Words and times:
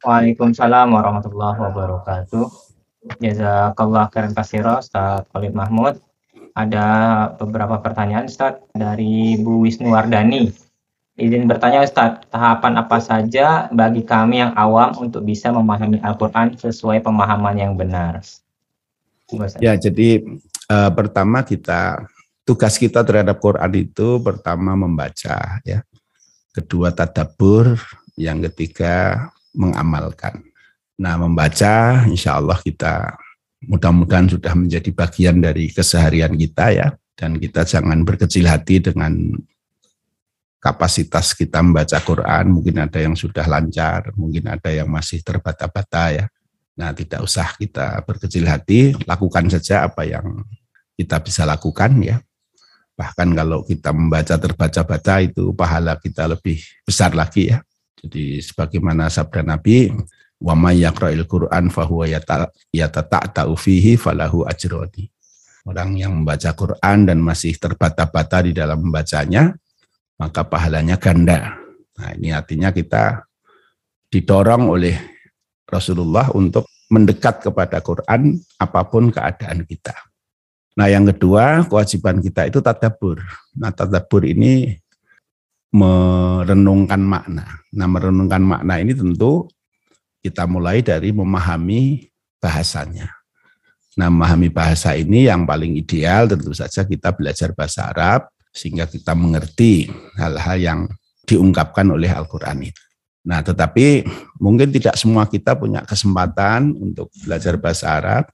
Waalaikumsalam 0.00 0.96
warahmatullahi 0.96 1.60
wabarakatuh. 1.60 2.48
Jazakallah 3.20 4.08
khairan 4.08 4.32
kasiro 4.32 4.80
Ustaz 4.80 5.28
Khalid 5.28 5.52
Mahmud. 5.52 6.00
Ada 6.56 6.88
beberapa 7.36 7.76
pertanyaan 7.84 8.24
Ustaz 8.24 8.64
dari 8.72 9.36
Bu 9.36 9.68
Wisnuwardani. 9.68 10.56
Izin 11.20 11.44
bertanya 11.44 11.84
Ustaz, 11.84 12.24
tahapan 12.32 12.80
apa 12.80 12.96
saja 12.96 13.68
bagi 13.68 14.00
kami 14.00 14.40
yang 14.40 14.56
awam 14.56 14.96
untuk 14.96 15.20
bisa 15.20 15.52
memahami 15.52 16.00
Al-Quran 16.00 16.56
sesuai 16.56 17.04
pemahaman 17.04 17.60
yang 17.60 17.76
benar? 17.76 18.24
Ya, 19.60 19.76
jadi 19.76 20.24
uh, 20.72 20.90
pertama 20.96 21.44
kita 21.44 22.08
tugas 22.48 22.80
kita 22.80 23.04
terhadap 23.04 23.36
Quran 23.36 23.72
itu 23.76 24.16
pertama 24.24 24.72
membaca 24.72 25.60
ya. 25.60 25.84
Kedua 26.56 26.88
tadabur, 26.90 27.76
yang 28.16 28.40
ketiga 28.48 29.28
mengamalkan. 29.54 30.42
Nah, 31.00 31.16
membaca 31.16 32.04
insya 32.06 32.36
Allah 32.36 32.60
kita 32.60 33.16
mudah-mudahan 33.64 34.28
sudah 34.28 34.52
menjadi 34.56 34.90
bagian 34.92 35.40
dari 35.40 35.68
keseharian 35.68 36.32
kita 36.36 36.72
ya 36.72 36.88
dan 37.16 37.36
kita 37.36 37.64
jangan 37.68 38.00
berkecil 38.04 38.48
hati 38.48 38.80
dengan 38.80 39.36
kapasitas 40.60 41.36
kita 41.36 41.60
membaca 41.60 42.00
Quran 42.00 42.56
mungkin 42.56 42.80
ada 42.80 43.00
yang 43.00 43.16
sudah 43.16 43.44
lancar 43.44 44.12
mungkin 44.16 44.48
ada 44.48 44.72
yang 44.72 44.88
masih 44.88 45.20
terbata-bata 45.20 46.04
ya 46.12 46.24
Nah, 46.80 46.96
tidak 46.96 47.20
usah 47.20 47.52
kita 47.60 48.00
berkecil 48.08 48.48
hati, 48.48 48.96
lakukan 49.04 49.52
saja 49.52 49.84
apa 49.84 50.08
yang 50.08 50.40
kita 50.96 51.20
bisa 51.20 51.44
lakukan 51.44 51.92
ya. 52.00 52.16
Bahkan 52.96 53.36
kalau 53.36 53.60
kita 53.68 53.92
membaca 53.92 54.40
terbaca-baca 54.40 55.20
itu 55.20 55.52
pahala 55.52 56.00
kita 56.00 56.24
lebih 56.32 56.56
besar 56.80 57.12
lagi 57.12 57.52
ya. 57.52 57.60
Jadi 58.00 58.40
sebagaimana 58.40 59.12
sabda 59.12 59.44
Nabi, 59.44 59.92
wa 60.40 60.56
may 60.56 60.80
yaqra'il 60.80 61.28
Qur'an 61.28 61.68
huwa 61.68 62.08
yatata'ta'u 62.72 63.52
fihi 63.54 64.00
falahu 64.00 64.48
ajroni. 64.48 65.12
Orang 65.68 66.00
yang 66.00 66.16
membaca 66.16 66.56
Quran 66.56 67.04
dan 67.04 67.20
masih 67.20 67.60
terbata-bata 67.60 68.40
di 68.48 68.56
dalam 68.56 68.80
membacanya, 68.80 69.52
maka 70.16 70.40
pahalanya 70.48 70.96
ganda. 70.96 71.60
Nah, 72.00 72.16
ini 72.16 72.32
artinya 72.32 72.72
kita 72.72 73.28
didorong 74.08 74.72
oleh 74.72 74.96
Rasulullah 75.68 76.32
untuk 76.32 76.66
mendekat 76.90 77.46
kepada 77.46 77.78
Quran 77.78 78.42
apa 78.58 78.82
pun 78.88 79.14
keadaan 79.14 79.62
kita. 79.62 79.94
Nah 80.74 80.90
yang 80.90 81.06
kedua 81.06 81.62
kewajiban 81.70 82.18
kita 82.18 82.50
itu 82.50 82.58
tadabur. 82.58 83.22
Nah 83.54 83.70
tadabur 83.70 84.26
ini 84.26 84.74
merenungkan 85.70 86.98
makna. 86.98 87.46
Nah 87.74 87.86
merenungkan 87.86 88.42
makna 88.42 88.82
ini 88.82 88.94
tentu 88.94 89.46
kita 90.20 90.44
mulai 90.50 90.82
dari 90.82 91.14
memahami 91.14 92.10
bahasanya. 92.42 93.10
Nah 93.98 94.10
memahami 94.10 94.50
bahasa 94.50 94.94
ini 94.98 95.30
yang 95.30 95.46
paling 95.46 95.78
ideal 95.78 96.26
tentu 96.26 96.50
saja 96.54 96.82
kita 96.82 97.14
belajar 97.14 97.54
bahasa 97.54 97.90
Arab 97.90 98.30
sehingga 98.50 98.86
kita 98.90 99.14
mengerti 99.14 99.86
hal-hal 100.18 100.58
yang 100.58 100.80
diungkapkan 101.26 101.86
oleh 101.86 102.10
Al-Quran 102.10 102.66
itu. 102.66 102.82
Nah, 103.20 103.44
tetapi 103.44 104.02
mungkin 104.40 104.72
tidak 104.72 104.96
semua 104.96 105.28
kita 105.28 105.52
punya 105.54 105.84
kesempatan 105.84 106.72
untuk 106.72 107.12
belajar 107.22 107.54
bahasa 107.60 107.86
Arab. 107.92 108.24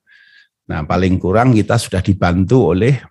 Nah, 0.66 0.86
paling 0.86 1.18
kurang 1.18 1.52
kita 1.52 1.76
sudah 1.76 1.98
dibantu 2.00 2.72
oleh 2.72 3.02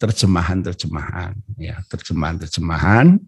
terjemahan-terjemahan, 0.00 1.36
ya, 1.60 1.78
terjemahan-terjemahan. 1.86 3.20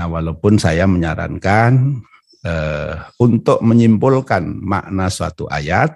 Nah, 0.00 0.08
walaupun 0.08 0.56
saya 0.56 0.88
menyarankan 0.88 2.00
eh, 2.40 2.96
untuk 3.20 3.60
menyimpulkan 3.60 4.40
makna 4.64 5.12
suatu 5.12 5.44
ayat 5.52 5.92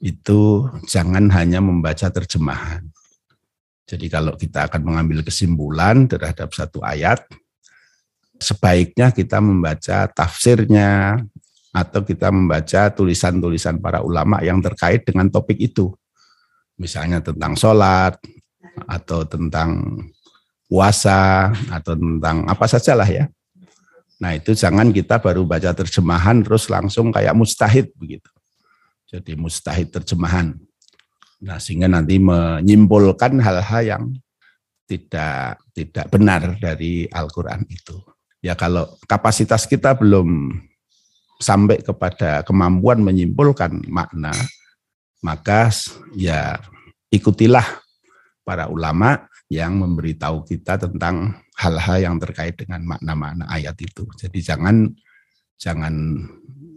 itu 0.00 0.64
jangan 0.88 1.28
hanya 1.36 1.60
membaca 1.60 2.08
terjemahan. 2.08 2.88
Jadi 3.84 4.08
kalau 4.08 4.32
kita 4.32 4.72
akan 4.72 4.80
mengambil 4.80 5.20
kesimpulan 5.20 6.08
terhadap 6.08 6.56
satu 6.56 6.80
ayat, 6.80 7.20
sebaiknya 8.40 9.12
kita 9.12 9.44
membaca 9.44 10.08
tafsirnya 10.08 11.20
atau 11.76 12.00
kita 12.08 12.32
membaca 12.32 12.88
tulisan-tulisan 12.96 13.76
para 13.76 14.00
ulama 14.00 14.40
yang 14.40 14.64
terkait 14.64 15.04
dengan 15.04 15.28
topik 15.28 15.60
itu. 15.60 15.92
Misalnya 16.80 17.20
tentang 17.20 17.52
sholat, 17.60 18.16
atau 18.86 19.26
tentang 19.26 20.00
puasa, 20.68 21.50
atau 21.72 21.96
tentang 21.96 22.44
apa 22.44 22.64
sajalah 22.68 23.08
ya. 23.08 23.24
Nah 24.20 24.36
itu 24.36 24.52
jangan 24.52 24.92
kita 24.92 25.18
baru 25.18 25.48
baca 25.48 25.72
terjemahan 25.72 26.44
terus 26.44 26.68
langsung 26.68 27.08
kayak 27.08 27.32
mustahid 27.32 27.88
begitu. 27.96 28.28
Jadi 29.08 29.32
mustahid 29.34 29.88
terjemahan. 29.88 30.52
Nah 31.40 31.56
sehingga 31.56 31.88
nanti 31.88 32.20
menyimpulkan 32.20 33.40
hal-hal 33.40 33.82
yang 33.82 34.04
tidak 34.84 35.64
tidak 35.72 36.06
benar 36.12 36.56
dari 36.60 37.08
Al-Quran 37.08 37.64
itu 37.68 38.00
ya 38.42 38.54
kalau 38.54 38.86
kapasitas 39.06 39.66
kita 39.66 39.94
belum 39.98 40.54
sampai 41.38 41.82
kepada 41.82 42.42
kemampuan 42.42 42.98
menyimpulkan 42.98 43.86
makna, 43.86 44.34
maka 45.22 45.70
ya 46.18 46.58
ikutilah 47.14 47.64
para 48.42 48.66
ulama 48.66 49.27
yang 49.48 49.80
memberitahu 49.80 50.44
kita 50.44 50.76
tentang 50.76 51.40
hal-hal 51.56 51.98
yang 52.04 52.16
terkait 52.20 52.56
dengan 52.60 52.84
makna-makna 52.84 53.48
ayat 53.48 53.74
itu. 53.80 54.04
Jadi 54.16 54.38
jangan 54.44 54.92
jangan 55.56 55.94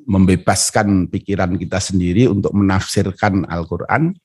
membebaskan 0.07 1.11
pikiran 1.11 1.59
kita 1.59 1.77
sendiri 1.77 2.31
untuk 2.31 2.55
menafsirkan 2.55 3.45
Al-Qur'an 3.45 4.15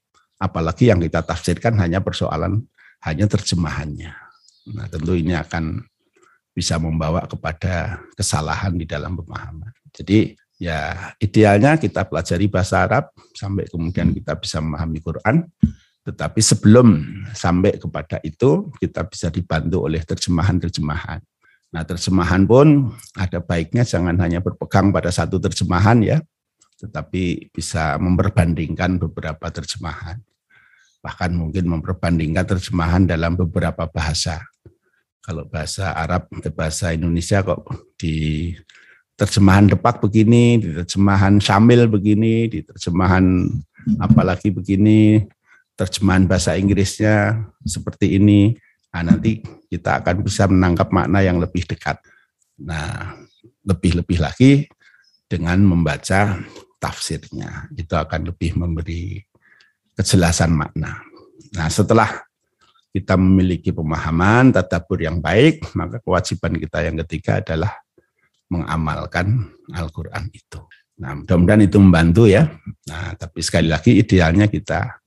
apalagi 0.40 0.88
yang 0.88 1.02
kita 1.02 1.26
tafsirkan 1.26 1.76
hanya 1.82 2.00
persoalan 2.00 2.64
hanya 3.04 3.26
terjemahannya. 3.28 4.12
Nah, 4.72 4.86
tentu 4.90 5.14
ini 5.14 5.36
akan 5.36 5.84
bisa 6.56 6.80
membawa 6.80 7.28
kepada 7.28 8.00
kesalahan 8.16 8.72
di 8.74 8.88
dalam 8.88 9.14
pemahaman. 9.20 9.70
Jadi 9.92 10.32
ya 10.56 11.12
idealnya 11.20 11.76
kita 11.76 12.08
pelajari 12.08 12.48
bahasa 12.48 12.88
Arab 12.88 13.12
sampai 13.36 13.68
kemudian 13.68 14.16
kita 14.16 14.40
bisa 14.40 14.64
memahami 14.64 15.04
Quran. 15.04 15.44
Tetapi 16.06 16.38
sebelum 16.38 17.02
sampai 17.34 17.82
kepada 17.82 18.22
itu 18.22 18.70
kita 18.78 19.02
bisa 19.10 19.26
dibantu 19.26 19.90
oleh 19.90 19.98
terjemahan-terjemahan. 20.06 21.18
Nah 21.74 21.82
terjemahan 21.82 22.46
pun 22.46 22.94
ada 23.18 23.42
baiknya 23.42 23.82
jangan 23.82 24.14
hanya 24.22 24.38
berpegang 24.38 24.94
pada 24.94 25.10
satu 25.10 25.42
terjemahan 25.42 25.98
ya, 26.06 26.22
tetapi 26.78 27.50
bisa 27.50 27.98
memperbandingkan 27.98 29.02
beberapa 29.02 29.50
terjemahan. 29.50 30.22
Bahkan 31.02 31.30
mungkin 31.34 31.74
memperbandingkan 31.74 32.46
terjemahan 32.54 33.02
dalam 33.10 33.34
beberapa 33.34 33.90
bahasa 33.90 34.46
kalau 35.26 35.42
bahasa 35.50 35.90
Arab, 35.90 36.30
eh, 36.38 36.54
bahasa 36.54 36.94
Indonesia 36.94 37.42
kok 37.42 37.66
di 37.98 38.54
terjemahan 39.18 39.66
depak 39.66 39.98
begini, 39.98 40.62
di 40.62 40.70
terjemahan 40.70 41.42
Syamil 41.42 41.90
begini, 41.90 42.46
di 42.46 42.62
terjemahan 42.62 43.50
apalagi 43.98 44.54
begini, 44.54 45.26
terjemahan 45.76 46.25
bahasa 46.25 46.56
Inggrisnya 46.56 47.47
seperti 47.62 48.16
ini. 48.16 48.56
Nah, 48.97 49.12
nanti 49.12 49.44
kita 49.69 50.00
akan 50.00 50.25
bisa 50.25 50.48
menangkap 50.48 50.88
makna 50.88 51.20
yang 51.20 51.37
lebih 51.37 51.69
dekat. 51.69 52.00
Nah, 52.64 53.12
lebih-lebih 53.69 54.19
lagi 54.19 54.65
dengan 55.28 55.60
membaca 55.60 56.41
tafsirnya. 56.81 57.69
Itu 57.76 57.92
akan 57.92 58.32
lebih 58.32 58.56
memberi 58.56 59.20
kejelasan 59.92 60.56
makna. 60.56 61.04
Nah, 61.53 61.69
setelah 61.69 62.25
kita 62.97 63.20
memiliki 63.20 63.76
pemahaman 63.76 64.56
tadabur 64.56 65.04
yang 65.04 65.20
baik, 65.20 65.76
maka 65.76 66.00
kewajiban 66.00 66.56
kita 66.56 66.81
yang 66.81 66.97
ketiga 67.04 67.44
adalah 67.44 67.76
mengamalkan 68.48 69.53
Al-Quran 69.76 70.32
itu. 70.32 70.65
Nah, 70.97 71.12
mudah-mudahan 71.12 71.69
itu 71.69 71.76
membantu 71.76 72.24
ya. 72.24 72.48
Nah, 72.89 73.12
tapi 73.21 73.45
sekali 73.45 73.68
lagi 73.68 74.00
idealnya 74.00 74.48
kita 74.48 75.04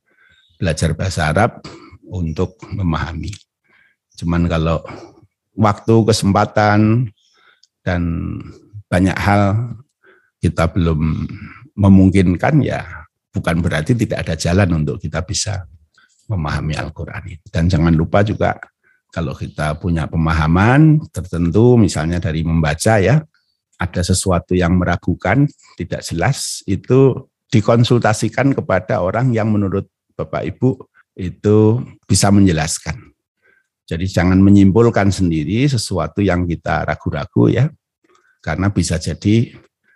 belajar 0.59 0.91
bahasa 0.91 1.31
Arab 1.31 1.63
untuk 2.03 2.59
memahami. 2.67 3.31
Cuman 4.19 4.51
kalau 4.51 4.83
waktu, 5.55 5.95
kesempatan, 6.03 7.07
dan 7.79 8.01
banyak 8.91 9.15
hal 9.15 9.71
kita 10.43 10.67
belum 10.67 11.25
memungkinkan 11.79 12.59
ya 12.59 12.83
bukan 13.31 13.63
berarti 13.63 13.95
tidak 13.95 14.27
ada 14.27 14.35
jalan 14.35 14.83
untuk 14.83 14.99
kita 14.99 15.23
bisa 15.23 15.63
memahami 16.29 16.77
Al-Quran. 16.77 17.39
Dan 17.49 17.71
jangan 17.71 17.93
lupa 17.95 18.21
juga 18.21 18.57
kalau 19.09 19.33
kita 19.33 19.79
punya 19.81 20.05
pemahaman 20.05 21.01
tertentu, 21.09 21.79
misalnya 21.79 22.21
dari 22.21 22.45
membaca 22.45 23.01
ya, 23.01 23.17
ada 23.79 24.01
sesuatu 24.03 24.53
yang 24.53 24.77
meragukan, 24.77 25.49
tidak 25.79 26.05
jelas, 26.05 26.61
itu 26.69 27.25
dikonsultasikan 27.49 28.53
kepada 28.53 29.01
orang 29.01 29.33
yang 29.33 29.49
menurut 29.49 29.89
Bapak 30.19 30.43
Ibu 30.43 30.83
itu 31.15 31.79
bisa 32.03 32.27
menjelaskan. 32.27 32.99
Jadi 33.87 34.05
jangan 34.05 34.37
menyimpulkan 34.43 35.09
sendiri 35.09 35.65
sesuatu 35.65 36.19
yang 36.19 36.45
kita 36.45 36.83
ragu-ragu 36.85 37.49
ya, 37.49 37.65
karena 38.43 38.69
bisa 38.69 38.99
jadi 38.99 39.55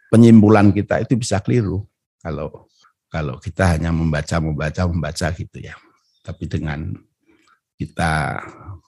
penyimpulan 0.10 0.72
kita 0.72 1.04
itu 1.04 1.14
bisa 1.20 1.44
keliru 1.44 1.86
kalau 2.24 2.66
kalau 3.12 3.38
kita 3.38 3.78
hanya 3.78 3.94
membaca 3.94 4.42
membaca 4.42 4.82
membaca 4.90 5.28
gitu 5.36 5.58
ya. 5.62 5.78
Tapi 6.26 6.50
dengan 6.50 6.90
kita 7.78 8.42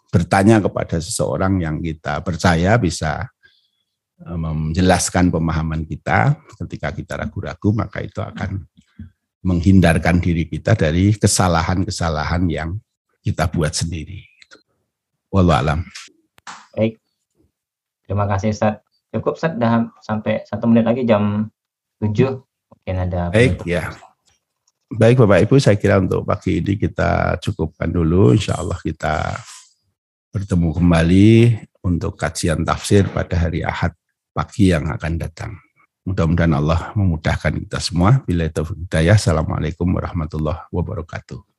bertanya 0.09 0.63
kepada 0.63 0.97
seseorang 0.97 1.59
yang 1.59 1.83
kita 1.83 2.23
percaya 2.25 2.79
bisa 2.81 3.29
eh, 4.23 4.39
menjelaskan 4.39 5.29
pemahaman 5.29 5.85
kita 5.85 6.39
ketika 6.65 6.89
kita 6.95 7.13
ragu-ragu 7.19 7.69
maka 7.75 8.01
itu 8.01 8.23
akan 8.23 8.63
menghindarkan 9.45 10.17
diri 10.17 10.49
kita 10.49 10.73
dari 10.73 11.13
kesalahan-kesalahan 11.13 12.49
yang 12.49 12.69
kita 13.21 13.45
buat 13.53 13.77
sendiri. 13.77 14.25
Wallahu 15.29 15.61
alam. 15.61 15.79
Baik. 16.73 16.97
Terima 18.09 18.25
kasih 18.25 18.49
Ustaz. 18.49 18.81
Cukup 19.13 19.37
Ustaz 19.37 19.53
dah 19.53 19.85
sampai 20.01 20.41
satu 20.49 20.65
menit 20.65 20.89
lagi 20.89 21.05
jam 21.05 21.45
7 22.01 22.41
mungkin 22.41 22.95
ada 23.05 23.29
Baik 23.29 23.61
ya. 23.63 23.93
Baik 24.85 25.21
Bapak 25.21 25.49
Ibu, 25.49 25.55
saya 25.57 25.77
kira 25.81 25.97
untuk 25.97 26.25
pagi 26.25 26.61
ini 26.61 26.77
kita 26.77 27.41
cukupkan 27.41 27.89
dulu. 27.89 28.37
Insya 28.37 28.61
Allah 28.61 28.77
kita 28.81 29.33
bertemu 30.29 30.69
kembali 30.77 31.29
untuk 31.85 32.13
kajian 32.17 32.61
tafsir 32.61 33.09
pada 33.09 33.33
hari 33.37 33.65
Ahad 33.65 33.97
pagi 34.29 34.69
yang 34.69 34.85
akan 34.89 35.13
datang. 35.17 35.64
Mudah-mudahan 36.05 36.53
Allah 36.53 36.93
memudahkan 36.93 37.65
kita 37.65 37.81
semua. 37.81 38.21
Bila 38.29 38.45
itu 38.45 38.61
hidayah. 38.61 39.17
Assalamualaikum 39.17 39.89
warahmatullahi 39.89 40.69
wabarakatuh. 40.69 41.54